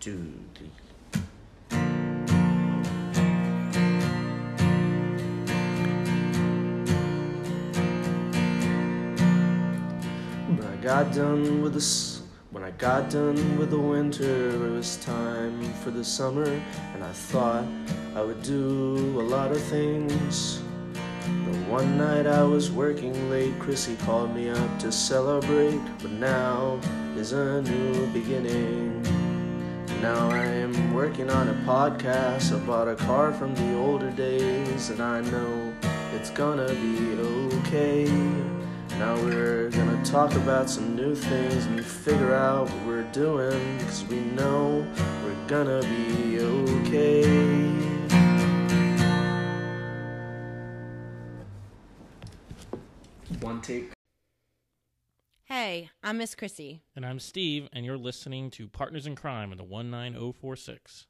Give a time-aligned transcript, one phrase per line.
[0.00, 0.70] two, three.
[10.48, 14.96] When I got done with the when I got done with the winter, it was
[14.96, 16.48] time for the summer,
[16.94, 17.64] and I thought
[18.16, 20.62] I would do a lot of things.
[21.44, 26.80] But one night I was working late, Chrissy called me up to celebrate, but now
[27.16, 29.19] is a new beginning.
[30.00, 32.56] Now I am working on a podcast.
[32.56, 35.74] I bought a car from the older days, and I know
[36.14, 37.18] it's gonna be
[37.58, 38.10] okay.
[38.98, 44.02] Now we're gonna talk about some new things and figure out what we're doing, cause
[44.06, 44.86] we know
[45.22, 47.26] we're gonna be okay.
[53.42, 53.99] One take.
[55.70, 56.82] Hey, I'm Miss Chrissy.
[56.96, 61.06] And I'm Steve, and you're listening to Partners in Crime in the 19046.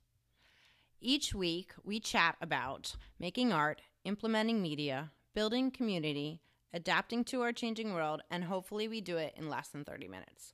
[1.00, 6.42] Each week, we chat about making art, implementing media, building community,
[6.74, 10.52] adapting to our changing world, and hopefully, we do it in less than 30 minutes.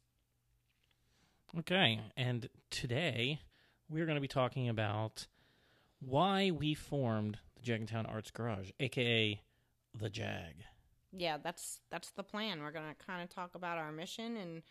[1.59, 3.41] Okay, and today
[3.91, 5.27] we're going to be talking about
[5.99, 9.43] why we formed the Jenkintown Arts Garage, aka
[9.99, 10.63] the JAG.
[11.17, 12.61] Yeah, that's that's the plan.
[12.61, 14.63] We're going to kind of talk about our mission and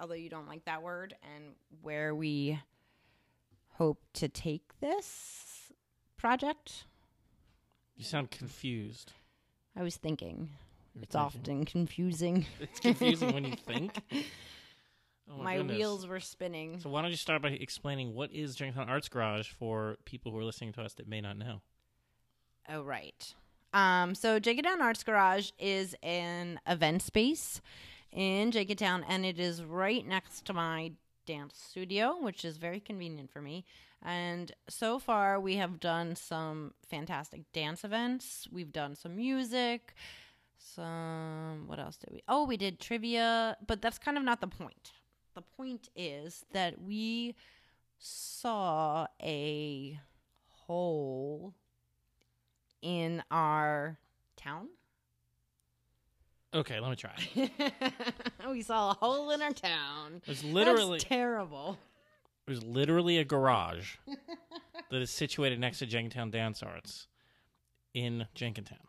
[0.00, 2.58] although you don't like that word and where we
[3.74, 5.72] hope to take this
[6.16, 6.84] project.
[7.96, 9.12] You sound confused.
[9.76, 10.50] I was thinking
[10.94, 12.46] You're it's thinking- often confusing.
[12.60, 13.98] It's confusing when you think.
[15.30, 15.76] Oh My goodness.
[15.78, 16.80] wheels were spinning.
[16.80, 20.38] So why don't you start by explaining what is Jenkintown Arts Garage for people who
[20.38, 21.60] are listening to us that may not know?
[22.68, 23.34] Oh, right.
[23.72, 27.60] Um, so Jenkintown Arts Garage is an event space
[28.12, 30.92] in Jenkintown, and it is right next to my
[31.26, 33.64] dance studio, which is very convenient for me.
[34.04, 38.48] And so far, we have done some fantastic dance events.
[38.50, 39.94] We've done some music.
[40.58, 42.22] Some what else did we?
[42.28, 44.92] Oh, we did trivia, but that's kind of not the point.
[45.34, 47.34] The point is that we
[47.98, 49.98] saw a
[50.66, 51.54] hole
[52.82, 53.98] in our
[54.36, 54.68] town.
[56.54, 57.14] Okay, let me try.
[58.50, 60.20] we saw a hole in our town.
[60.22, 61.78] It was literally That's terrible.
[62.46, 63.96] was literally a garage
[64.90, 67.06] that is situated next to Jenkintown Dance Arts
[67.94, 68.84] in Jenkintown.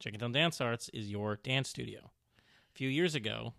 [0.00, 2.00] Jenkintown Dance Arts is your dance studio.
[2.40, 3.54] A few years ago,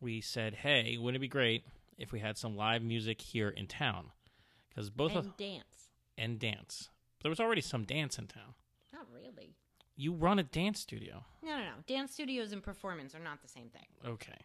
[0.00, 1.64] we said, "Hey, wouldn't it be great
[1.98, 4.12] if we had some live music here in town?"
[4.68, 5.90] Because both of dance.
[6.16, 6.90] and dance.
[7.22, 8.54] There was already some dance in town.
[8.92, 9.54] Not really.
[9.96, 11.24] You run a dance studio.
[11.42, 11.72] No, no, no.
[11.86, 13.86] Dance studios and performance are not the same thing.
[14.06, 14.38] Okay.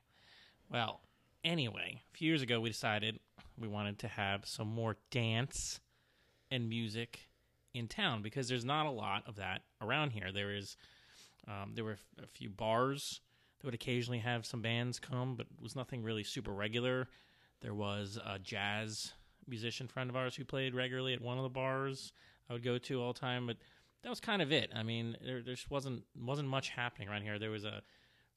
[0.69, 1.01] Well,
[1.43, 3.19] anyway, a few years ago, we decided
[3.57, 5.79] we wanted to have some more dance
[6.51, 7.29] and music
[7.73, 10.31] in town because there's not a lot of that around here.
[10.31, 10.77] There is,
[11.47, 13.21] um, there were a few bars
[13.59, 17.07] that would occasionally have some bands come, but it was nothing really super regular.
[17.61, 19.13] There was a jazz
[19.47, 22.11] musician friend of ours who played regularly at one of the bars
[22.49, 23.57] I would go to all the time, but
[24.07, 24.71] that was kind of it.
[24.73, 27.37] I mean, there, there just wasn't wasn't much happening around here.
[27.37, 27.81] There was a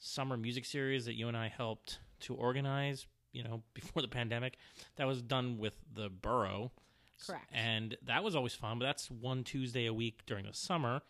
[0.00, 4.56] summer music series that you and I helped to organize, you know, before the pandemic.
[4.96, 6.72] That was done with the borough.
[7.24, 7.48] Correct.
[7.52, 11.02] And that was always fun, but that's one Tuesday a week during the summer.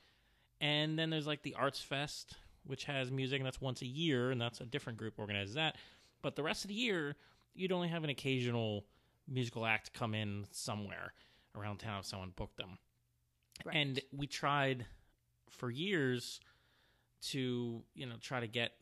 [0.60, 4.30] And then there's like the Arts Fest, which has music, and that's once a year,
[4.30, 5.76] and that's a different group organizes that.
[6.20, 7.16] But the rest of the year,
[7.54, 8.84] you'd only have an occasional
[9.26, 11.14] musical act come in somewhere
[11.56, 12.76] around town if someone booked them.
[13.64, 13.76] Right.
[13.76, 14.86] And we tried
[15.48, 16.40] for years
[17.28, 18.72] to, you know, try to get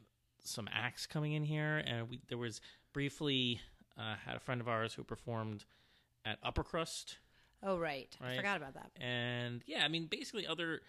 [0.45, 1.79] some acts coming in here.
[1.79, 2.61] And we, there was
[2.93, 3.61] briefly
[3.99, 5.65] uh, had a friend of ours who performed
[6.25, 7.19] at Upper Crust.
[7.63, 8.17] oh, right.
[8.21, 8.91] I forgot about that.
[9.01, 10.81] And yeah, I mean, basically, other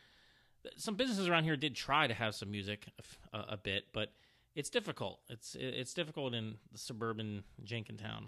[0.76, 2.88] some businesses around here did try to have some music
[3.34, 4.12] a bit, but
[4.56, 5.20] it's difficult.
[5.30, 8.28] It's it's difficult in the suburban Jenkintown.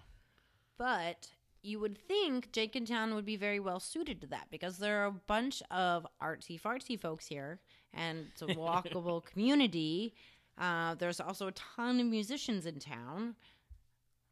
[0.78, 1.30] But
[1.64, 5.12] you would think Jenkintown would be very well suited to that because there are a
[5.12, 7.60] bunch of artsy fartsy folks here
[7.94, 10.14] and it's a walkable community.
[10.58, 13.36] Uh, there's also a ton of musicians in town.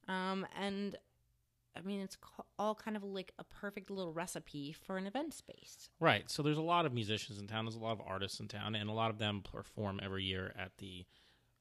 [0.08, 0.98] Um, and
[1.76, 2.18] I mean, it's
[2.58, 5.90] all kind of like a perfect little recipe for an event space.
[6.00, 6.30] Right.
[6.30, 7.66] So there's a lot of musicians in town.
[7.66, 10.54] There's a lot of artists in town, and a lot of them perform every year
[10.58, 11.06] at the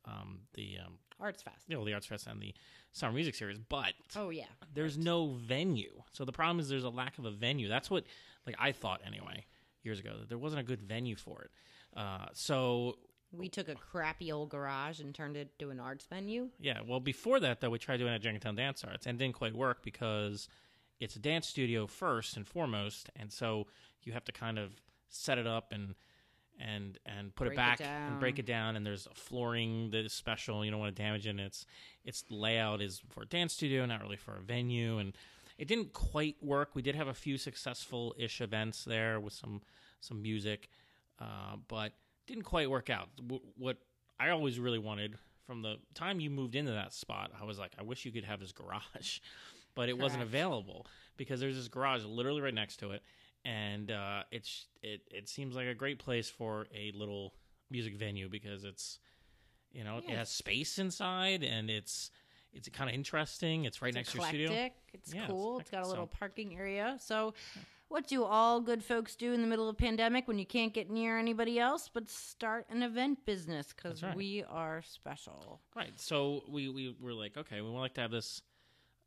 [0.05, 1.65] um, the um, Arts Fest.
[1.69, 2.55] you know the Arts Fest and the
[2.93, 3.59] Summer Music Series.
[3.59, 4.45] But Oh, yeah.
[4.75, 6.03] there's no venue.
[6.13, 7.69] So the problem is there's a lack of a venue.
[7.69, 8.05] That's what
[8.47, 9.45] like I thought anyway
[9.83, 11.51] years ago that there wasn't a good venue for it.
[11.97, 12.99] Uh, so
[13.33, 16.49] We took a crappy old garage and turned it to an arts venue.
[16.61, 19.55] Yeah, well, before that though, we tried doing a Jenkintown Dance Arts and didn't quite
[19.55, 20.49] work because
[21.01, 23.67] it's a dance studio first and foremost, and so
[24.03, 24.73] you have to kind of
[25.09, 25.95] set it up and
[26.59, 28.77] and and put Break it it back and break it down.
[28.77, 30.65] And there's a flooring that is special.
[30.65, 31.31] You don't want to damage it.
[31.31, 31.67] And its
[32.05, 34.99] its layout is for a dance studio, not really for a venue.
[34.99, 35.15] And
[35.59, 36.71] it didn't quite work.
[36.75, 39.63] We did have a few successful ish events there with some
[40.01, 40.69] some music,
[41.21, 41.93] uh, but
[42.27, 43.09] didn't quite work out.
[43.17, 43.79] W- what
[44.21, 45.17] I always really wanted
[45.47, 48.25] from the time you moved into that spot, I was like, I wish you could
[48.25, 49.21] have this garage,
[49.75, 53.03] but it wasn't available because there's this garage literally right next to it,
[53.45, 57.35] and uh, it's it it seems like a great place for a little
[57.71, 58.99] music venue because it's
[59.73, 62.11] you know it has space inside and it's
[62.53, 63.65] it's kind of interesting.
[63.65, 64.71] It's right It's next to your studio.
[64.93, 65.61] It's Yeah, cool.
[65.61, 66.97] It's got a little so- parking area.
[67.01, 67.35] So,
[67.89, 70.75] what do all good folks do in the middle of a pandemic when you can't
[70.75, 74.15] get near anybody else but start an event business because right.
[74.15, 75.61] we are special.
[75.75, 75.93] Right.
[75.97, 78.43] So we, we were like, okay, we would like to have this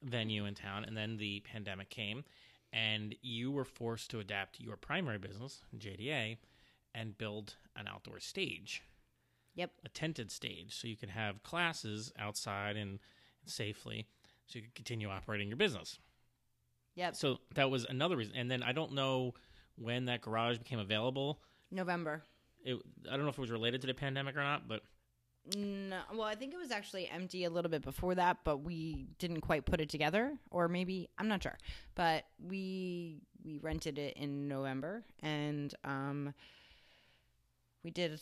[0.01, 0.83] venue in town.
[0.85, 2.23] And then the pandemic came,
[2.73, 6.37] and you were forced to adapt your primary business, JDA,
[6.93, 8.83] and build an outdoor stage,
[9.55, 9.71] Yep.
[9.85, 12.99] a tented stage, so you could have classes outside and,
[13.45, 14.07] safely,
[14.45, 15.99] so you could continue operating your business.
[16.95, 17.15] Yep.
[17.15, 18.35] So that was another reason.
[18.35, 19.33] And then I don't know
[19.75, 21.41] when that garage became available.
[21.71, 22.23] November.
[22.63, 22.77] It,
[23.09, 24.81] I don't know if it was related to the pandemic or not, but
[25.55, 29.07] No, well, I think it was actually empty a little bit before that, but we
[29.17, 31.57] didn't quite put it together, or maybe I'm not sure.
[31.95, 36.33] But we we rented it in November, and um,
[37.83, 38.19] we did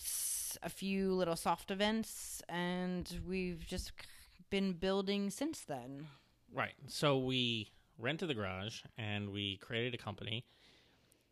[0.63, 3.92] a few little soft events, and we've just
[4.50, 6.07] been building since then.
[6.54, 6.74] Right.
[6.88, 10.45] So we rented the garage and we created a company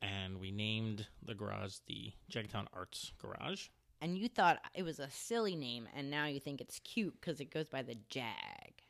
[0.01, 3.69] and we named the garage the Jagtown Arts Garage.
[4.01, 7.39] And you thought it was a silly name, and now you think it's cute because
[7.39, 8.83] it goes by the Jag.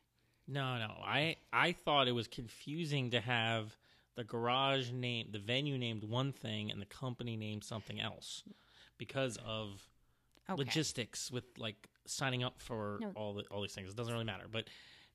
[0.48, 0.94] No, no.
[1.04, 3.78] I I thought it was confusing to have
[4.16, 8.44] the garage name, the venue named one thing and the company named something else
[8.98, 9.88] because of
[10.50, 10.58] Okay.
[10.58, 13.12] logistics with like signing up for No.
[13.16, 13.90] all the all these things.
[13.90, 14.70] It doesn't really matter, but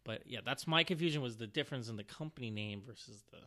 [0.05, 3.39] but yeah, that's my confusion was the difference in the company name versus the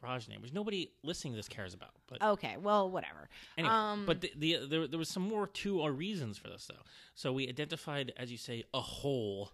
[0.00, 1.90] garage name, which nobody listening to this cares about.
[2.08, 3.28] But Okay, well, whatever.
[3.56, 6.66] Anyway, Um, but the, the there there was some more two or reasons for this
[6.66, 6.82] though.
[7.14, 9.52] So we identified, as you say, a hole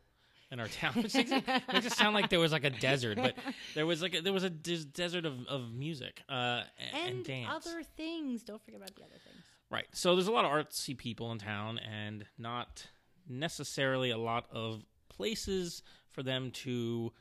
[0.51, 3.17] in our town, which makes it, makes it sound like there was like a desert,
[3.17, 3.35] but
[3.75, 6.65] there was like a, there was a des- desert of, of music uh, and,
[6.95, 7.67] and, and dance.
[7.67, 8.43] other things.
[8.45, 9.43] Don't forget about the other things.
[9.71, 9.87] Right.
[9.93, 12.87] So there's a lot of artsy people in town, and not
[13.29, 17.13] necessarily a lot of places for them to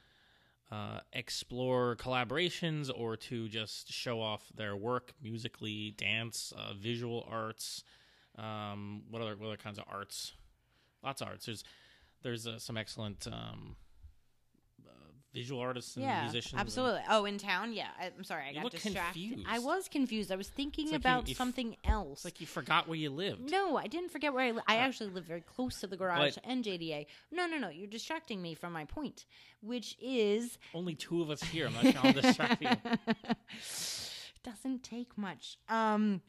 [0.72, 7.84] uh, explore collaborations or to just show off their work musically, dance, uh, visual arts.
[8.38, 10.34] Um, what other what other kinds of arts?
[11.04, 11.46] Lots of arts.
[11.46, 11.64] There's
[12.24, 13.76] there's uh, some excellent um,
[15.34, 16.54] visual artists and yeah, musicians.
[16.54, 17.02] and- absolutely.
[17.10, 17.88] Oh, in town, yeah.
[18.00, 19.02] I, I'm sorry, I You got distracted.
[19.22, 19.48] confused.
[19.50, 20.32] I was confused.
[20.32, 22.20] I was thinking like about you f- something else.
[22.20, 23.50] It's like you forgot where you lived.
[23.52, 24.76] no, I didn't forget where I.
[24.76, 27.08] I actually live very close to the garage But- and JDA.
[27.32, 27.70] No, no, no.
[27.70, 29.26] You're distracting me from my point,
[29.62, 31.68] which is Only two of us here.
[31.68, 32.70] I'm not trying to distract you.
[34.44, 35.58] doesn't take much.
[35.70, 36.22] Um,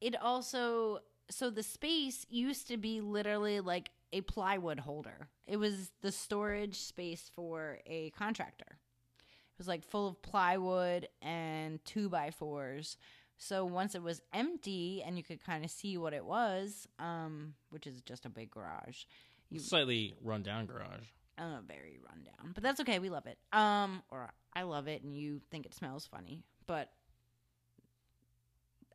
[0.00, 1.00] it also
[1.30, 5.28] so the space used to be literally like a plywood holder.
[5.46, 8.78] It was the storage space for a contractor.
[9.18, 12.96] It was like full of plywood and two by fours.
[13.38, 17.54] So once it was empty and you could kind of see what it was, um,
[17.70, 19.04] which is just a big garage,
[19.50, 21.04] you Slightly run down garage.
[21.38, 22.98] uh, very rundown, but that's okay.
[23.00, 23.38] We love it.
[23.52, 26.90] Um, or I love it, and you think it smells funny, but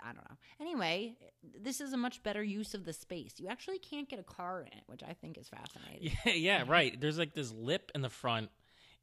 [0.04, 0.38] I don't know.
[0.60, 1.16] Anyway,
[1.62, 3.34] this is a much better use of the space.
[3.38, 6.18] You actually can't get a car in it, which I think is fascinating.
[6.26, 7.00] Yeah, yeah, right.
[7.00, 8.50] There's like this lip in the front.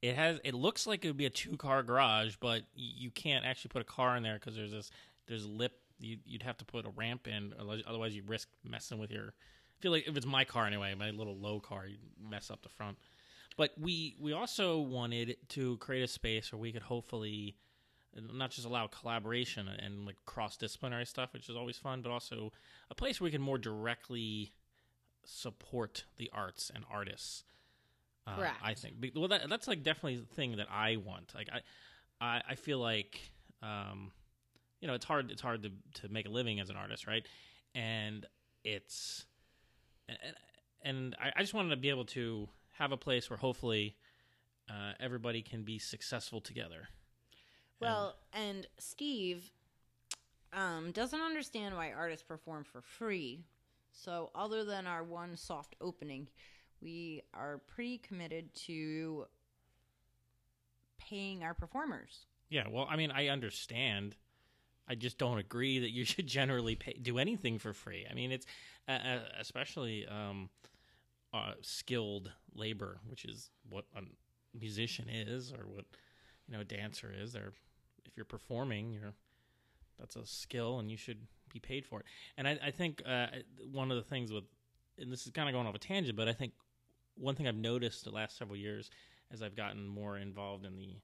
[0.02, 0.38] It has.
[0.44, 3.82] It looks like it would be a two car garage, but you can't actually put
[3.82, 4.90] a car in there because there's this.
[5.26, 5.72] There's a lip.
[5.98, 9.28] You, you'd have to put a ramp in, otherwise- otherwise you risk messing with your.
[9.28, 12.62] I feel like if it's my car anyway, my little low car, you mess up
[12.62, 12.98] the front.
[13.56, 17.56] But we we also wanted to create a space where we could hopefully
[18.32, 22.52] not just allow collaboration and like cross disciplinary stuff, which is always fun, but also
[22.90, 24.52] a place where we can more directly
[25.24, 27.44] support the arts and artists.
[28.26, 28.56] Uh, Correct.
[28.62, 28.94] I think.
[29.14, 31.32] Well, that, that's like definitely the thing that I want.
[31.34, 31.60] Like I,
[32.24, 33.20] I, I feel like,
[33.62, 34.12] um,
[34.80, 35.30] you know, it's hard.
[35.30, 37.26] It's hard to to make a living as an artist, right?
[37.74, 38.24] And
[38.62, 39.26] it's,
[40.08, 40.18] and,
[40.82, 43.96] and I, I just wanted to be able to have a place where hopefully
[44.70, 46.88] uh, everybody can be successful together.
[47.80, 49.50] Well, and Steve
[50.52, 53.44] um, doesn't understand why artists perform for free.
[53.92, 56.28] So, other than our one soft opening,
[56.80, 59.26] we are pretty committed to
[60.98, 62.26] paying our performers.
[62.48, 64.16] Yeah, well, I mean, I understand.
[64.88, 68.06] I just don't agree that you should generally pay, do anything for free.
[68.10, 68.46] I mean, it's
[68.88, 70.50] uh, uh, especially um,
[71.32, 74.00] uh, skilled labor, which is what a
[74.58, 75.84] musician is, or what
[76.46, 77.32] you know a dancer is.
[77.32, 77.52] They're
[78.06, 79.14] if you're performing, you're
[79.98, 81.18] that's a skill, and you should
[81.52, 82.06] be paid for it.
[82.36, 83.26] And I, I think uh,
[83.70, 84.44] one of the things with,
[84.98, 86.52] and this is kind of going off a tangent, but I think
[87.14, 88.90] one thing I've noticed the last several years
[89.32, 90.96] as I've gotten more involved in the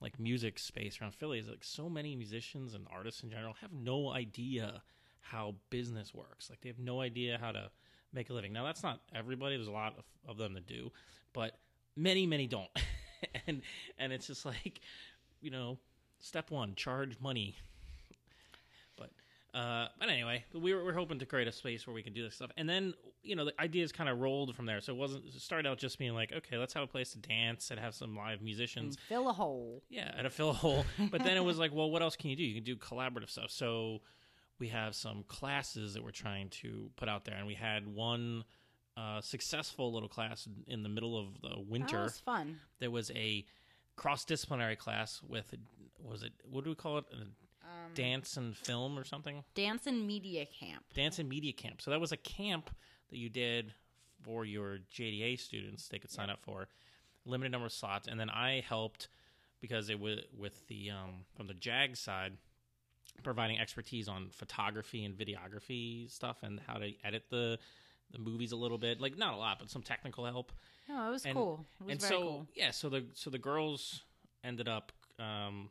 [0.00, 3.72] like music space around Philly is like so many musicians and artists in general have
[3.72, 4.82] no idea
[5.20, 6.48] how business works.
[6.48, 7.70] Like they have no idea how to
[8.12, 8.52] make a living.
[8.52, 9.56] Now that's not everybody.
[9.56, 10.90] There's a lot of, of them that do,
[11.34, 11.58] but
[11.96, 12.70] many, many don't.
[13.46, 13.60] and
[13.98, 14.80] and it's just like,
[15.40, 15.78] you know,
[16.20, 17.56] step one, charge money.
[18.96, 19.10] But
[19.58, 22.12] uh, but anyway, we were, we are hoping to create a space where we can
[22.12, 24.80] do this stuff, and then you know the ideas kind of rolled from there.
[24.80, 27.18] So it wasn't it started out just being like, okay, let's have a place to
[27.18, 29.82] dance and have some live musicians, And fill a hole.
[29.88, 30.84] yeah, and a fill a hole.
[31.10, 32.44] But then it was like, well, what else can you do?
[32.44, 33.50] You can do collaborative stuff.
[33.50, 34.00] So
[34.58, 38.44] we have some classes that we're trying to put out there, and we had one
[38.96, 42.02] uh, successful little class in the middle of the That winter.
[42.02, 42.58] was fun.
[42.78, 43.46] There was a
[43.96, 45.54] cross disciplinary class with
[46.02, 47.04] was it what do we call it?
[47.12, 47.26] A
[47.62, 49.44] Um, dance and film or something?
[49.54, 50.84] Dance and media camp.
[50.94, 51.80] Dance and media camp.
[51.82, 52.70] So that was a camp
[53.10, 53.74] that you did
[54.22, 55.86] for your JDA students.
[55.88, 56.68] They could sign up for
[57.24, 59.08] limited number of slots, and then I helped
[59.60, 62.38] because it was with the um, from the JAG side,
[63.22, 67.58] providing expertise on photography and videography stuff and how to edit the
[68.10, 69.00] the movies a little bit.
[69.00, 70.50] Like not a lot, but some technical help.
[70.88, 71.64] No, it was And- cool.
[71.80, 72.46] It was and very so cool.
[72.54, 74.02] yeah, so the so the girls
[74.42, 74.92] ended up.
[75.18, 75.70] Um,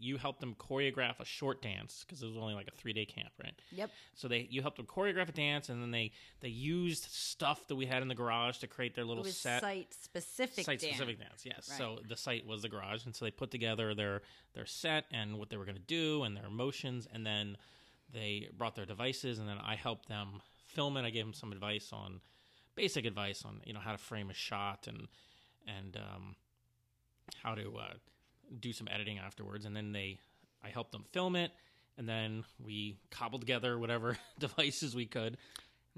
[0.00, 3.04] you helped them choreograph a short dance because it was only like a three day
[3.04, 3.54] camp, right?
[3.70, 3.90] Yep.
[4.14, 7.76] So they you helped them choreograph a dance, and then they they used stuff that
[7.76, 10.64] we had in the garage to create their It little was set site specific.
[10.64, 10.94] site dance.
[10.96, 11.42] specific dance.
[11.44, 11.68] Yes.
[11.70, 11.78] Right.
[11.78, 14.22] So the site was the garage, and so they put together their
[14.54, 17.56] their set and what they were going to do and their emotions, and then
[18.12, 21.04] they brought their devices, and then I helped them film it.
[21.04, 22.20] I gave them some advice on
[22.74, 25.08] basic advice on you know how to frame a shot and
[25.66, 26.34] and um,
[27.42, 27.92] how to uh,
[28.58, 30.18] do some editing afterwards, and then they
[30.64, 31.52] I helped them film it.
[31.98, 35.36] And then we cobbled together whatever devices we could,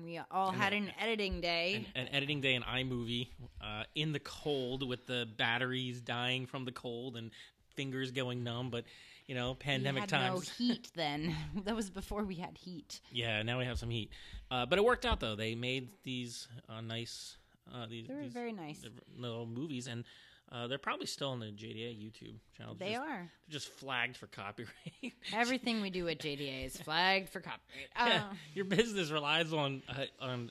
[0.02, 1.86] We all had an editing day.
[1.94, 3.28] an, an editing day in iMovie
[3.60, 7.30] uh, in the cold with the batteries dying from the cold and
[7.76, 8.70] fingers going numb.
[8.70, 8.84] But
[9.28, 10.34] you know, pandemic had times.
[10.58, 11.36] no heat then.
[11.64, 13.00] that was before we had heat.
[13.12, 14.10] Yeah, now we have some heat.
[14.50, 15.36] Uh, but it worked out though.
[15.36, 17.36] They made these uh, nice
[17.72, 18.84] uh, these, They were these very nice.
[19.16, 20.02] little movies, and
[20.50, 22.74] uh, they're probably still on the JDA YouTube channel.
[22.78, 23.16] They're They just, are.
[23.16, 24.72] They're just flagged for copyright.
[25.32, 27.88] Everything we do at JDA is flagged for copyright.
[27.96, 30.50] Yeah, Uh, your business relies on uh, on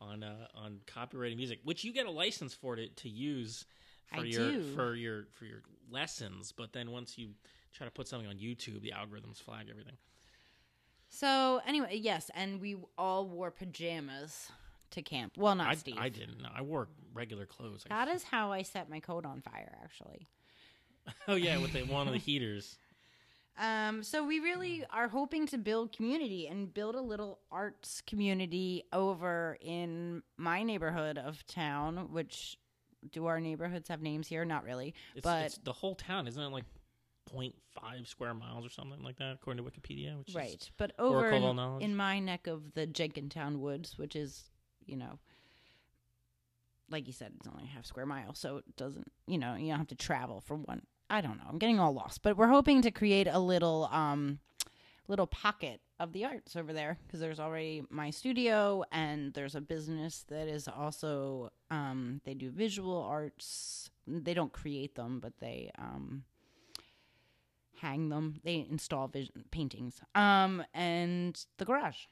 [0.00, 3.64] on uh, on copyrighted music, which you get a license for to, to use
[4.12, 4.62] for I your do.
[4.74, 6.52] for your for your lessons.
[6.52, 7.30] But then once you
[7.74, 9.96] try to put something on YouTube, the algorithms flag everything.
[11.10, 14.50] So anyway, yes, and we all wore pajamas
[14.90, 15.32] to camp.
[15.36, 15.96] Well, not I, Steve.
[15.98, 16.44] I didn't.
[16.54, 17.84] I wore regular clothes.
[17.90, 20.28] I That is how I set my coat on fire, actually.
[21.26, 22.78] oh yeah, with the, one of the heaters.
[23.60, 28.84] Um, so we really are hoping to build community and build a little arts community
[28.92, 32.12] over in my neighborhood of town.
[32.12, 32.56] Which
[33.10, 34.44] do our neighborhoods have names here?
[34.44, 36.52] Not really, It's, but it's the whole town, isn't it?
[36.52, 36.64] Like
[37.34, 40.16] 0.5 square miles or something like that, according to Wikipedia.
[40.18, 40.54] Which right.
[40.54, 41.82] Is, But over Oracle in, knowledge.
[41.82, 44.44] in my neck of the Jenkintown Woods, which is
[44.86, 45.18] you know.
[46.90, 49.68] Like you said, it's only a half square mile, so it doesn't, you know, you
[49.68, 50.82] don't have to travel from one.
[51.10, 51.44] I don't know.
[51.48, 54.40] I'm getting all lost, but we're hoping to create a little, um,
[55.08, 59.60] little pocket of the arts over there because there's already my studio and there's a
[59.60, 65.70] business that is also um, they do visual arts they don't create them but they
[65.78, 66.24] um,
[67.80, 72.04] hang them they install vision paintings um, and the garage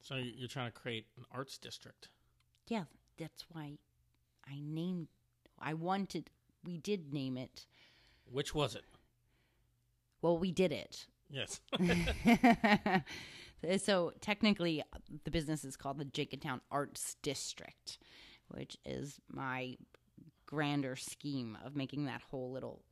[0.00, 2.08] so you're trying to create an arts district.
[2.66, 2.84] yeah
[3.18, 3.78] that's why
[4.48, 5.08] i named
[5.60, 6.30] i wanted
[6.64, 7.66] we did name it
[8.30, 8.84] Which was it?
[10.22, 11.60] well we did it Yes.
[13.82, 14.82] so technically,
[15.24, 17.98] the business is called the Jenkintown Arts District,
[18.48, 19.76] which is my
[20.46, 22.82] grander scheme of making that whole little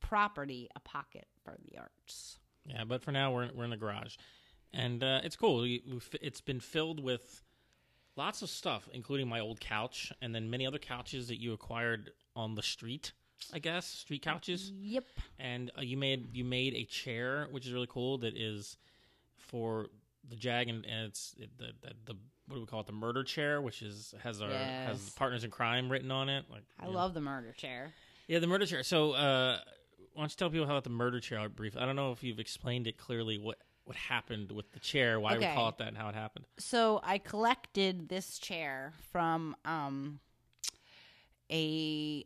[0.00, 2.38] property a pocket for the arts.
[2.66, 4.16] Yeah, but for now we're we're in the garage,
[4.72, 5.64] and uh, it's cool.
[6.20, 7.42] It's been filled with
[8.16, 12.10] lots of stuff, including my old couch, and then many other couches that you acquired
[12.36, 13.12] on the street.
[13.54, 15.06] I guess street couches, Yep.
[15.38, 18.18] and uh, you made you made a chair, which is really cool.
[18.18, 18.76] That is
[19.38, 19.86] for
[20.28, 22.14] the jag, and, and it's it, the, the the
[22.46, 22.86] what do we call it?
[22.86, 26.44] The murder chair, which is has our has partners in crime written on it.
[26.50, 27.92] Like I love the murder chair.
[28.28, 28.82] Yeah, the murder chair.
[28.82, 29.58] So uh,
[30.12, 31.76] Why don't you tell people how about the murder chair brief?
[31.76, 33.38] I don't know if you've explained it clearly.
[33.38, 33.58] What
[33.90, 35.18] what happened with the chair?
[35.18, 35.88] Why we call it that?
[35.88, 36.44] and How it happened?
[36.60, 40.20] So I collected this chair from um,
[41.50, 42.24] a,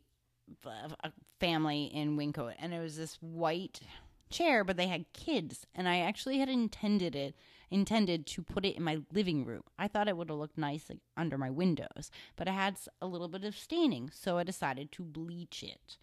[0.67, 3.81] a family in Wyncote, and it was this white
[4.29, 7.35] chair, but they had kids, and I actually had intended it
[7.71, 9.63] intended to put it in my living room.
[9.79, 13.07] I thought it would have looked nice like, under my windows, but it had a
[13.07, 15.97] little bit of staining, so I decided to bleach it.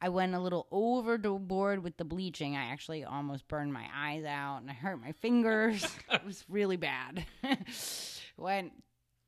[0.00, 2.56] I went a little overboard with the bleaching.
[2.56, 5.84] I actually almost burned my eyes out and I hurt my fingers.
[6.12, 7.24] it was really bad.
[8.36, 8.72] went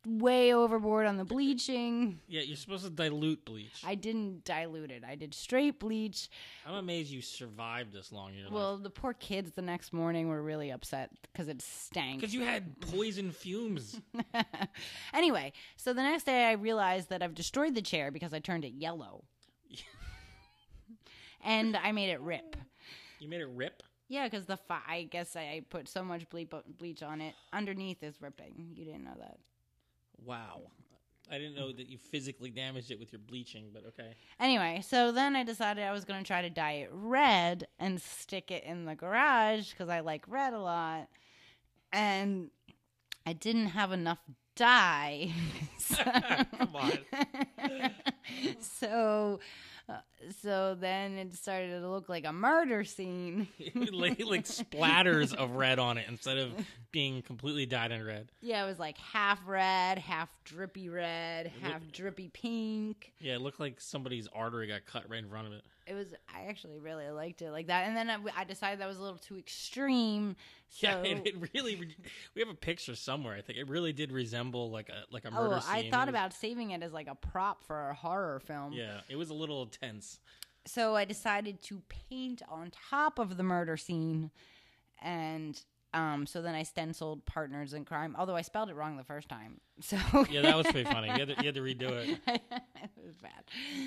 [0.07, 2.21] way overboard on the bleaching.
[2.29, 3.83] Yeah, you're supposed to dilute bleach.
[3.85, 5.05] I didn't dilute it.
[5.07, 6.29] I did straight bleach.
[6.67, 8.83] I'm amazed you survived this long in your Well, life.
[8.85, 12.21] the poor kids the next morning were really upset because it stank.
[12.21, 14.01] Because you had poison fumes.
[15.15, 18.65] anyway, so the next day I realized that I've destroyed the chair because I turned
[18.65, 19.25] it yellow.
[21.49, 22.57] And I made it rip.
[23.19, 23.83] You made it rip.
[24.09, 27.35] Yeah, because the fi- I guess I put so much ble- bleach on it.
[27.53, 28.73] Underneath is ripping.
[28.75, 29.39] You didn't know that.
[30.25, 30.63] Wow.
[31.31, 34.15] I didn't know that you physically damaged it with your bleaching, but okay.
[34.41, 38.01] Anyway, so then I decided I was going to try to dye it red and
[38.01, 41.09] stick it in the garage because I like red a lot.
[41.93, 42.51] And
[43.27, 44.21] I didn't have enough
[44.57, 45.33] dye.
[45.79, 45.97] so,
[46.59, 46.99] Come on.
[48.61, 49.41] so,
[49.89, 49.99] uh,
[50.43, 53.49] so then it started to look like a murder scene.
[53.75, 56.53] like, like splatters of red on it instead of
[56.93, 58.29] being completely dyed in red.
[58.41, 63.13] Yeah, it was like half red, half drippy red, half drippy pink.
[63.21, 65.63] Yeah, it looked like somebody's artery got cut right in front of it.
[65.87, 66.15] It was.
[66.35, 69.03] I actually really liked it like that, and then I, I decided that was a
[69.03, 70.37] little too extreme.
[70.71, 71.77] So, Yeah, it, it really.
[72.35, 73.35] We have a picture somewhere.
[73.35, 75.87] I think it really did resemble like a like a murder oh, scene.
[75.87, 78.75] I thought was- about saving it as like a prop for a horror film.
[78.75, 79.63] Yeah, it was a little
[80.11, 80.21] tense.
[80.67, 84.31] So I decided to paint on top of the murder scene,
[85.01, 85.61] and
[85.95, 89.29] um, so then I stenciled "Partners in Crime," although I spelled it wrong the first
[89.29, 89.61] time.
[89.81, 89.97] So
[90.29, 91.07] Yeah, that was pretty funny.
[91.07, 92.19] You had to, you had to redo it.
[92.27, 93.45] it was bad.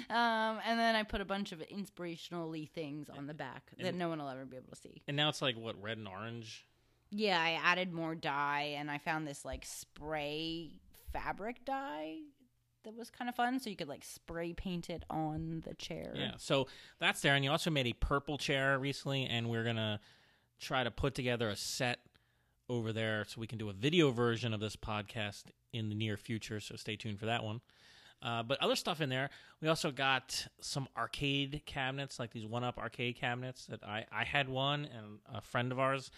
[0.09, 4.07] Um, and then I put a bunch of inspirationally things on the back that no
[4.07, 5.01] one will ever be able to see.
[5.09, 6.65] And now it's like what red and orange.
[7.11, 10.79] Yeah, I added more dye, and I found this like spray
[11.11, 12.19] fabric dye
[12.83, 13.59] that was kind of fun.
[13.59, 16.13] So you could like spray paint it on the chair.
[16.15, 16.67] Yeah, so
[16.99, 17.35] that's there.
[17.35, 19.99] And you also made a purple chair recently, and we're gonna
[20.59, 21.99] try to put together a set
[22.69, 26.17] over there so we can do a video version of this podcast in the near
[26.17, 26.59] future.
[26.59, 27.61] So stay tuned for that one.
[28.21, 32.77] Uh, but other stuff in there, we also got some arcade cabinets, like these one-up
[32.77, 36.11] arcade cabinets that I I had one, and a friend of ours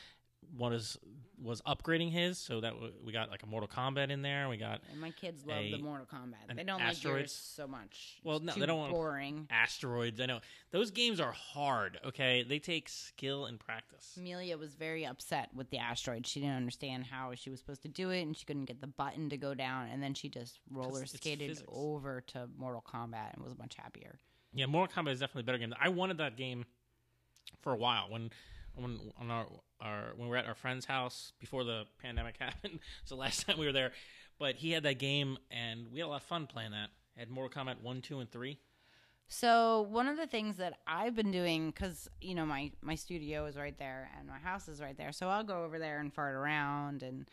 [0.55, 0.97] one is
[1.41, 4.47] was upgrading his, so that w- we got like a Mortal Kombat in there.
[4.47, 6.55] We got And my kids love A- the Mortal Kombat.
[6.55, 8.19] They don't like asteroids- yours so much.
[8.23, 9.47] Well, It's no, they don't want- boring.
[9.49, 10.21] asteroids.
[10.21, 10.39] I know
[10.71, 11.99] those games are hard.
[12.05, 14.15] Okay, they take skill and practice.
[14.15, 16.25] Amelia was very upset with the asteroid.
[16.25, 18.87] She didn't understand how she was supposed to do it, and she couldn't get the
[18.87, 19.89] button to go down.
[19.89, 24.17] And then she just roller skated over to Mortal Kombat and was much happier.
[24.53, 25.73] Yeah, Mortal Kombat is definitely a better game.
[25.77, 26.65] I wanted that game
[27.59, 28.29] for a while when
[28.75, 29.45] when on our,
[29.81, 32.79] our when we were at our friend's house before the pandemic happened.
[33.05, 33.91] So last time we were there,
[34.39, 36.89] but he had that game and we had a lot of fun playing that.
[37.15, 38.57] I Had Mortal Kombat one, two, and three.
[39.27, 43.45] So one of the things that I've been doing, because you know my my studio
[43.45, 46.13] is right there and my house is right there, so I'll go over there and
[46.13, 47.29] fart around and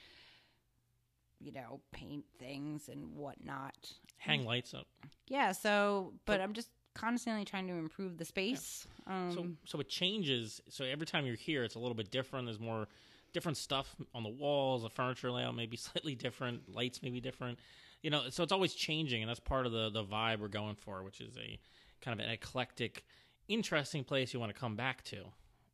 [1.40, 3.92] you know paint things and whatnot.
[4.18, 4.86] Hang lights up.
[5.28, 5.52] Yeah.
[5.52, 8.86] So, but I'm just constantly trying to improve the space.
[9.06, 10.60] Um, So so it changes.
[10.68, 12.46] So every time you're here, it's a little bit different.
[12.46, 12.88] There's more
[13.32, 14.82] different stuff on the walls.
[14.82, 16.74] The furniture layout may be slightly different.
[16.74, 17.58] Lights may be different.
[18.02, 20.76] You know, so it's always changing, and that's part of the the vibe we're going
[20.76, 21.58] for, which is a
[22.00, 23.04] kind of an eclectic,
[23.48, 25.24] interesting place you want to come back to.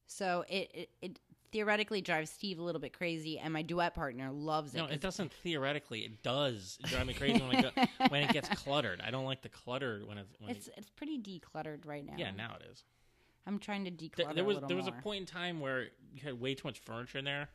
[0.08, 1.18] So it, it it
[1.52, 4.78] theoretically drives Steve a little bit crazy, and my duet partner loves it.
[4.78, 6.00] No, it doesn't theoretically.
[6.00, 7.70] It does drive me crazy when, go,
[8.08, 9.00] when it gets cluttered.
[9.04, 10.34] I don't like the clutter when it's.
[10.38, 12.14] When It's it, it's pretty decluttered right now.
[12.16, 12.84] yeah, now it is.
[13.46, 14.16] I'm trying to declutter.
[14.26, 14.98] There, there was there was more.
[14.98, 17.48] a point in time where you had way too much furniture in there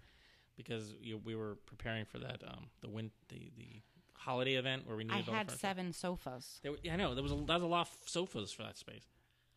[0.56, 3.82] because you, we were preparing for that um the win the the
[4.14, 6.60] holiday event where we I needed the had seven sofas.
[6.64, 8.78] There, yeah, I know there was a, that was a lot of sofas for that
[8.78, 9.04] space.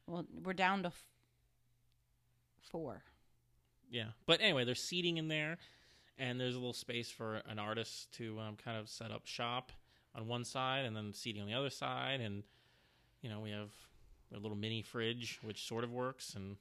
[0.08, 1.06] Well, we're down to f-
[2.60, 3.02] four.
[3.94, 5.56] Yeah, but anyway, there's seating in there,
[6.18, 9.70] and there's a little space for an artist to um, kind of set up shop
[10.16, 12.42] on one side, and then seating on the other side, and
[13.22, 13.70] you know we have
[14.34, 16.56] a little mini fridge which sort of works, and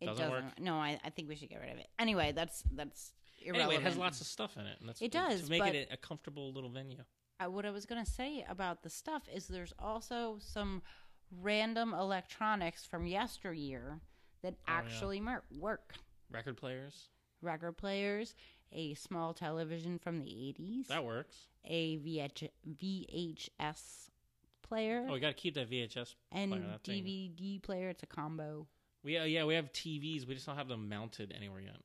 [0.00, 0.44] It Doesn't doesn't.
[0.44, 0.60] work?
[0.60, 1.86] No, I, I think we should get rid of it.
[2.00, 3.74] Anyway, that's that's irrelevant.
[3.74, 5.88] anyway, it has lots of stuff in it, and that's It does, to make it
[5.92, 6.98] a, comfortable little venue.
[7.38, 10.82] Uh, what I was gonna say about the stuff is there's also some
[11.40, 14.00] random electronics from yesteryear
[14.42, 14.74] that yeah.
[14.74, 15.22] actually
[15.60, 15.94] work.
[16.32, 17.08] Record players.
[17.42, 18.34] Record players,
[18.72, 21.36] a small television from the 80s, That works.
[21.64, 24.08] a VH- VHS
[24.62, 26.62] player, Oh, we got to keep that VHS and player.
[26.70, 27.04] That thing.
[27.04, 27.88] DVD player.
[27.90, 28.66] It's a combo.
[29.02, 30.26] We uh, yeah, we have TVs.
[30.26, 31.76] We just don't have them mounted anywhere yet.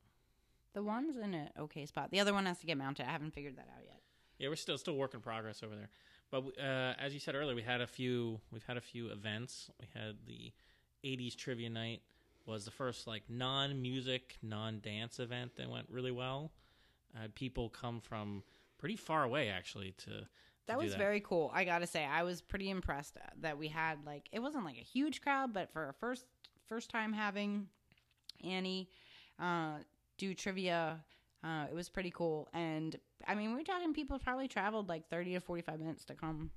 [0.73, 2.11] The one's in an okay spot.
[2.11, 3.07] The other one has to get mounted.
[3.07, 3.99] I haven't figured that out yet.
[4.37, 5.89] Yeah, we're still still work in progress over there.
[6.29, 8.39] But uh, as you said earlier, we had a few.
[8.51, 9.71] We've had a few events.
[9.81, 10.53] We had the
[11.03, 12.01] '80s trivia night.
[12.47, 16.51] Was the first like non-music, non-dance event that went really well.
[17.17, 18.43] I had people come from
[18.77, 20.25] pretty far away actually to.
[20.67, 21.51] That was very cool.
[21.53, 24.83] I gotta say, I was pretty impressed that we had like it wasn't like a
[24.83, 26.25] huge crowd, but for a first
[26.67, 27.67] first time having
[28.43, 28.89] Annie
[29.39, 29.77] uh,
[30.17, 31.03] do trivia,
[31.43, 32.47] uh, it was pretty cool.
[32.53, 32.95] And
[33.27, 36.51] I mean, we're talking people probably traveled like thirty to forty five minutes to come.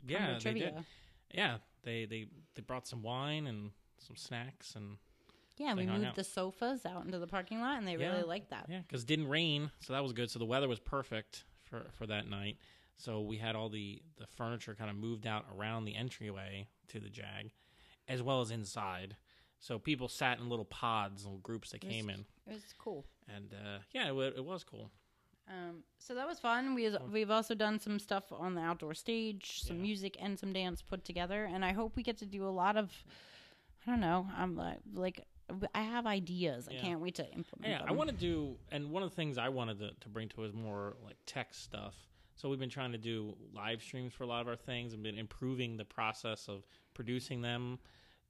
[0.00, 0.70] come Yeah, to they trivia.
[0.72, 0.84] did.
[1.32, 4.96] Yeah, they they they brought some wine and some snacks and
[5.56, 6.14] Yeah, we moved out.
[6.16, 8.10] the sofas out into the parking lot, and they Yeah.
[8.10, 8.66] really liked that.
[8.68, 10.30] Yeah, because it didn't rain, so that was good.
[10.30, 12.58] So the weather was perfect for for that night.
[12.96, 17.00] So we had all the the furniture kind of moved out around the entryway to
[17.00, 17.52] the Jag,
[18.08, 19.16] as well as inside.
[19.60, 23.06] So people sat in little pods, little groups that was- came in, It was cool.
[23.28, 24.90] and uh, yeah, it, it was cool.
[25.48, 26.74] Um, so that was fun.
[26.74, 29.82] We we've also done some stuff on the outdoor stage, some Yeah.
[29.82, 32.76] music and some dance put together, and I hope we get to do a lot
[32.76, 33.04] of.
[33.86, 34.28] I don't know.
[34.36, 35.26] I'm like like
[35.74, 36.68] I have ideas.
[36.68, 36.80] I Yeah.
[36.80, 37.70] can't wait to implement.
[37.70, 37.88] Yeah, them.
[37.88, 40.44] I want to do, and one of the things I wanted to, to bring to
[40.44, 41.94] is more like tech stuff.
[42.36, 45.02] So we've been trying to do live streams for a lot of our things and
[45.02, 47.78] been improving the process of producing them.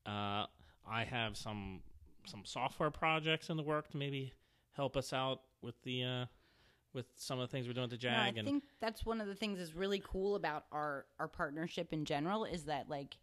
[0.05, 0.47] Uh,
[0.87, 1.81] I have some
[2.27, 4.33] some software projects in the work to maybe
[4.73, 6.27] help us out with the uh,
[6.93, 9.21] with some of the things we're doing at the No, I and think that's one
[9.21, 13.17] of the things that's really cool about our our partnership in general is that like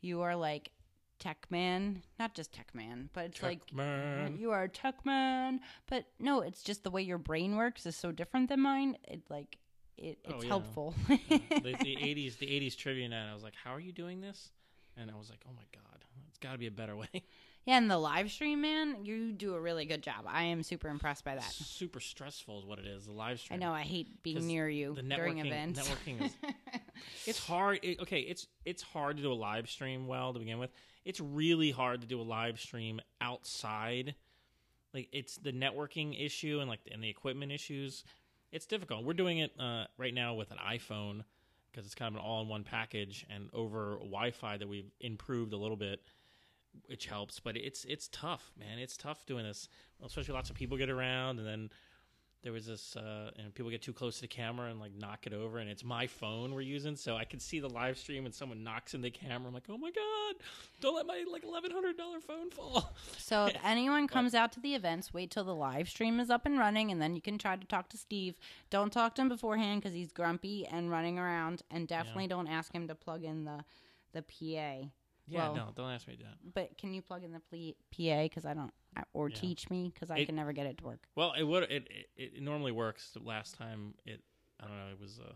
[0.00, 0.70] you are like
[1.18, 4.36] tech man, not just tech man, but it's like man.
[4.38, 5.60] you are a tech man.
[5.88, 8.96] But no, it's just the way your brain works is so different than mine.
[9.06, 9.58] It like
[9.96, 10.48] it, Oh, it's yeah.
[10.48, 10.94] helpful.
[11.08, 11.16] the,
[11.48, 13.30] the 80s the 80s trivia night.
[13.30, 14.50] I was like, "How are you doing this?"
[14.96, 17.08] And I was like, "Oh my god, it's got to be a better way."
[17.64, 20.24] Yeah, and the live stream, man, you do a really good job.
[20.26, 21.44] I am super impressed by that.
[21.52, 23.04] Super stressful is what it is.
[23.04, 23.60] The live stream.
[23.60, 25.80] I know I hate being near you the during networking- events.
[25.86, 26.36] networking is-
[27.26, 30.58] it's hard it, okay it's it's hard to do a live stream well to begin
[30.58, 30.70] with
[31.08, 34.14] it's really hard to do a live stream outside
[34.92, 38.04] like it's the networking issue and like and the equipment issues.
[38.52, 39.04] It's difficult.
[39.04, 41.22] We're doing it uh, right now with an iphone
[41.70, 45.78] because it's kind of an all-in-one package and over wi-fi that we've improved a little
[45.78, 46.00] bit
[46.86, 47.40] which helps.
[47.40, 48.78] But it's it's tough man.
[48.78, 49.66] It's tough doing this
[50.04, 51.70] especially lots of people get around and then
[52.42, 55.26] there was this uh and people get too close to the camera and like knock
[55.26, 58.24] it over and it's my phone we're using so i can see the live stream
[58.26, 60.34] and someone knocks in the camera i'm like oh my god
[60.80, 65.12] don't let my like $1100 phone fall So if anyone comes out to the events,
[65.12, 67.66] wait till the live stream is up and running, and then you can try to
[67.66, 68.36] talk to Steve.
[68.70, 72.72] Don't talk to him beforehand because he's grumpy and running around, and definitely don't ask
[72.72, 73.64] him to plug in the
[74.12, 74.86] the PA.
[75.28, 78.22] Yeah Well- no don't ask me that But can you plug in the ple- PA?
[78.24, 78.72] Because I don't,
[79.12, 79.36] or Yeah.
[79.36, 81.06] teach me because I It- can never get it to work.
[81.14, 84.22] well it would it, it it normally works the last time it
[84.60, 85.34] i don't know it was a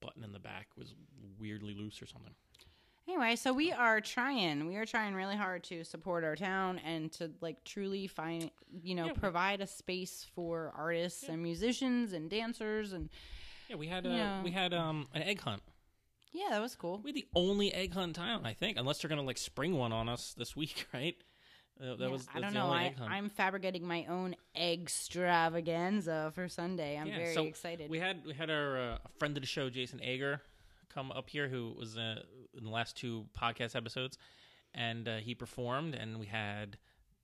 [0.00, 0.94] button in the back was
[1.38, 2.34] weirdly loose or something
[3.08, 4.66] Anyway, so we are trying.
[4.66, 8.50] We are trying really hard to support our town and to like truly find,
[8.82, 9.12] you know, Yeah.
[9.12, 13.08] provide a space for artists and musicians and dancers and
[13.68, 14.42] yeah we had uh, Yeah.
[14.42, 15.62] we had um an egg hunt
[16.36, 17.00] yeah, that was cool.
[17.04, 19.92] we're the only egg hunt in town i think unless they're gonna like spring one
[19.92, 21.16] on us this week right
[21.80, 22.70] uh, that Yeah, was I don't know.
[22.70, 26.96] I, I'm fabricating my own extravaganza for Sunday.
[26.98, 27.90] I'm Yeah, very so excited.
[27.90, 30.40] We had we had our uh, friend of the show, Jason Ager,
[30.92, 32.22] come up here, who was uh,
[32.56, 34.16] in the last two podcast episodes,
[34.74, 36.78] and uh, he performed, and we had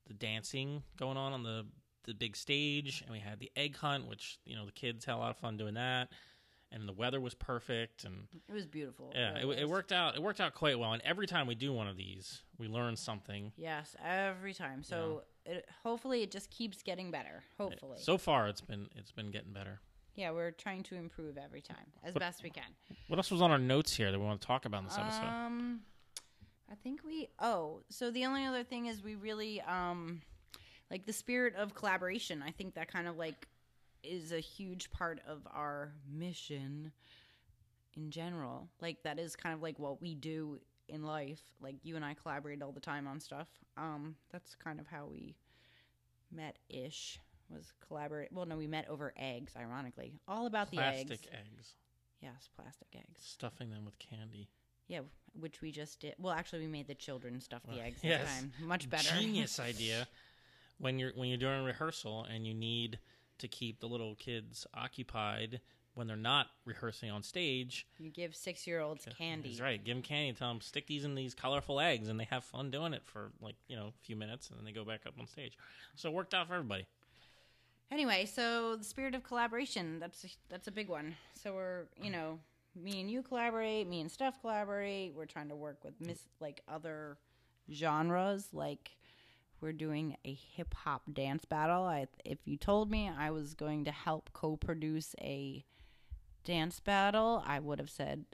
[0.06, 1.64] the dancing going on on the
[2.04, 5.14] the big stage, and we had the egg hunt, which you know the kids had
[5.14, 6.08] a lot of fun doing that,
[6.72, 9.12] and the weather was perfect, and it was beautiful.
[9.14, 10.16] yeah, it, it worked out.
[10.16, 12.96] It worked out quite well, and every time we do one of these, we learn
[12.96, 13.52] something.
[13.56, 14.82] Yes, every time.
[14.82, 17.42] So it, hopefully it just keeps getting better.
[17.58, 17.98] Hopefully.
[18.00, 19.80] So far, it's been it's been getting better.
[20.14, 22.64] yeah, we're trying to improve every time as best we can.
[23.08, 24.98] What else was on our notes here that we want to talk about in this
[24.98, 25.24] episode?
[25.24, 25.80] Um,
[26.70, 27.28] I think we.
[27.38, 30.22] Oh, so the only other thing is we really um,
[30.90, 32.42] like the spirit of collaboration.
[32.46, 33.46] I think that kind of like
[34.02, 36.92] is a huge part of our mission
[37.96, 38.68] in general.
[38.80, 41.40] Like that is kind of like what we do in life.
[41.60, 43.48] Like you and I collaborate all the time on stuff.
[43.76, 45.36] Um, that's kind of how we
[46.30, 47.18] met ish.
[47.50, 48.32] Was collaborate.
[48.32, 49.52] Well, no, we met over eggs.
[49.58, 51.04] Ironically, all about the eggs.
[51.04, 51.74] Plastic eggs.
[52.22, 53.20] Yes, plastic eggs.
[53.20, 54.48] stuffing them with candy.
[54.88, 55.00] Yeah,
[55.38, 56.14] which we just did.
[56.18, 58.22] Well, actually, we made the children stuff the eggs yes.
[58.24, 58.52] time.
[58.62, 59.14] Much better.
[59.18, 60.06] Genius idea.
[60.78, 62.98] When you're when you're doing a rehearsal and you need
[63.38, 65.60] to keep the little kids occupied
[65.94, 67.86] when they're not rehearsing on stage.
[67.98, 69.50] You give six year olds candy.
[69.50, 69.82] That's right.
[69.82, 70.32] Give them candy.
[70.32, 73.32] Tell them stick these in these colorful eggs, and they have fun doing it for
[73.40, 75.56] like you know a few minutes, and then they go back up on stage.
[75.96, 76.86] So it worked out for everybody.
[77.90, 81.14] Anyway, so the spirit of collaboration, that's a, that's a big one.
[81.34, 82.38] So we're, you know,
[82.74, 85.14] me and you collaborate, me and Steph collaborate.
[85.14, 87.18] We're trying to work with miss like other
[87.70, 88.92] genres like
[89.62, 91.84] we're doing a hip hop dance battle.
[91.84, 95.64] I if you told me I was going to help co-produce a
[96.44, 98.24] dance battle, I would have said,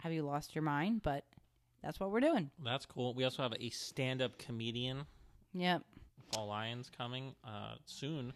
[0.00, 1.24] "Have you lost your mind?" But
[1.82, 2.50] that's what we're doing.
[2.62, 3.14] That's cool.
[3.14, 5.06] We also have a stand-up comedian,
[5.54, 5.82] Yep.
[6.32, 8.32] Paul Lyons, coming uh, soon.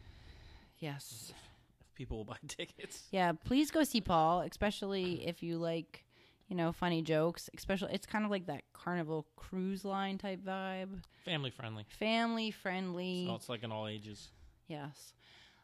[0.79, 1.33] Yes.
[1.81, 3.05] If people will buy tickets.
[3.11, 6.05] Yeah, please go see Paul, especially if you like,
[6.49, 7.49] you know, funny jokes.
[7.57, 11.85] Especially, it's kind of like that Carnival Cruise Line type vibe, Family friendly.
[11.89, 13.27] family friendly.
[13.29, 14.29] So it's like an all ages.
[14.67, 15.13] Yes.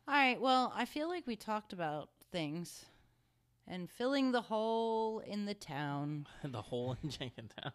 [0.06, 0.40] All right.
[0.40, 2.84] Well, I feel like we talked about things
[3.66, 6.26] and filling the hole in the town.
[6.44, 7.72] the hole in Jenkintown.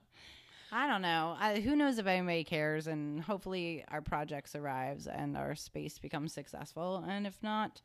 [0.72, 1.36] I don't know.
[1.40, 2.86] I, who knows if anybody cares?
[2.86, 7.04] And hopefully, our project arrives and our space becomes successful.
[7.08, 7.82] And if not,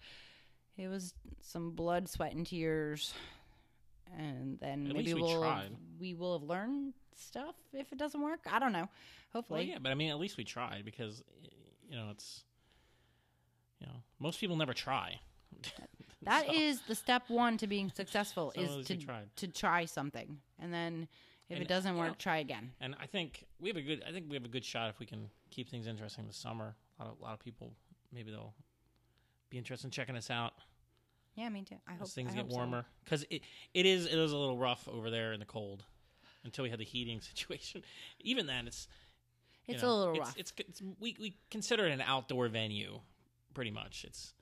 [0.77, 3.15] it was some blood, sweat, and tears.
[4.19, 5.71] And then At maybe we will tried.
[5.99, 8.41] we will have learned stuff if it doesn't work.
[8.51, 8.81] I don't know.
[8.81, 8.89] Well,
[9.33, 11.23] Hopefully, yeah, but I mean, at least we tried because,
[11.89, 12.45] you know, it's,
[13.81, 15.21] you know, most people never try.
[16.23, 18.97] That So- is the step one to being successful So is to
[19.37, 21.07] to try something, and then
[21.51, 22.73] if And, it doesn't you work, know- try again.
[22.81, 24.03] And I think we have a good.
[24.09, 26.77] I think we have a good shot if we can keep things interesting this summer.
[26.99, 27.75] A lot of, a lot of people
[28.11, 28.55] maybe they'll
[29.51, 30.55] be interested in checking us out
[31.37, 31.77] Yeah, me too.
[31.89, 32.57] I hope as things I get hope so.
[32.57, 33.43] warmer because it
[33.75, 35.85] it is it is a little rough over there in the cold
[36.45, 37.83] until we had the heating situation.
[38.21, 38.87] Even then, it's
[39.67, 40.35] you It's know, a little it's, rough.
[40.39, 43.01] It's, it's we we consider it an outdoor venue,
[43.55, 44.05] pretty much.
[44.05, 44.33] It's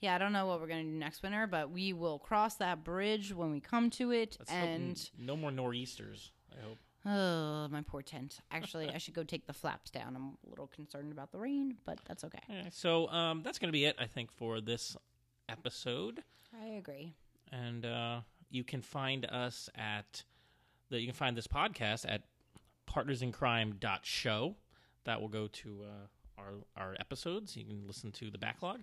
[0.00, 2.84] Yeah, I don't know what we're gonna do next winter, but we will cross that
[2.84, 4.36] bridge when we come to it.
[4.38, 6.30] let's hope n- and no more nor'easters.
[6.58, 6.78] I hope.
[7.06, 8.40] oh, my poor tent.
[8.50, 10.16] Actually, I should go take the flaps down.
[10.16, 12.40] I'm a little concerned about the rain, but that's okay.
[12.70, 14.96] So um, that's going to be it, I think, for this
[15.48, 16.22] episode.
[16.62, 17.14] I agree.
[17.52, 20.24] And uh, you can find us at
[20.90, 22.22] the you can find this podcast at
[22.90, 24.56] partnersincrime.show.
[25.04, 26.06] That will go to uh,
[26.38, 27.56] our our episodes.
[27.56, 28.80] You can listen to the backlog.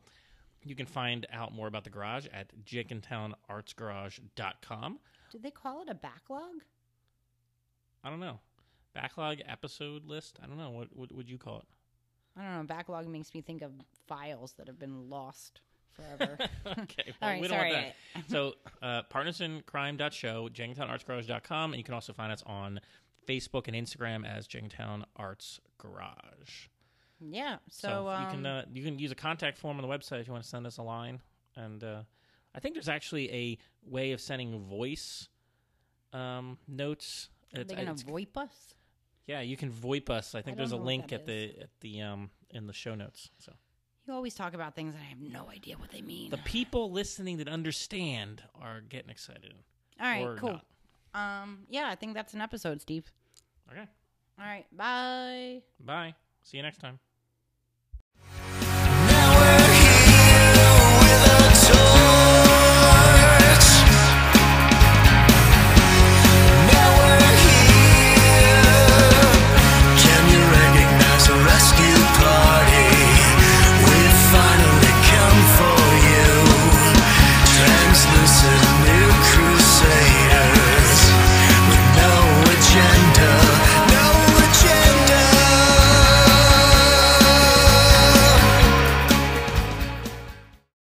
[0.64, 5.00] You can find out more about the garage at jenkintownartsgarage.com.
[5.32, 6.64] Did they call it a backlog?
[8.04, 8.40] I don't know.
[8.96, 10.40] Backlog episode list.
[10.42, 10.72] I don't know.
[10.72, 11.66] What, what would you call it?
[12.36, 12.64] I don't know.
[12.64, 13.72] Backlog makes me think of
[14.08, 15.62] files that have been lost
[15.96, 16.38] forever.
[16.80, 17.14] okay.
[17.22, 17.72] All Well, right, we don't sorry.
[17.74, 18.30] want that.
[18.30, 20.50] so, uh, partnersincrime.show,
[21.66, 22.80] and you can also find us on
[23.28, 26.68] Facebook and Instagram as Jenkintown Arts Garage.
[27.20, 27.58] yeah.
[27.70, 30.20] So, So, um, you can uh, you can use a contact form on the website
[30.22, 31.22] if you want to send us a line,
[31.56, 32.02] and uh,
[32.54, 35.30] I think there's actually a way of sending voice
[36.14, 37.30] um, notes.
[37.54, 38.76] are It's- they gonna it's- VoIP us?
[39.28, 40.36] yeah, you can VoIP us.
[40.36, 43.30] I think don't there's a link at the at the um in the show notes.
[43.40, 43.54] So
[44.08, 46.30] You always talk about things and I have no idea what they mean.
[46.30, 49.54] the people listening that understand are getting excited.
[50.00, 50.62] All right, cool.
[51.14, 51.42] not.
[51.44, 53.12] Um, yeah, I think that's an episode, Steve.
[53.72, 53.88] Okay.
[54.38, 55.62] All right, bye.
[55.80, 56.14] Bye.
[56.44, 57.00] See you next time.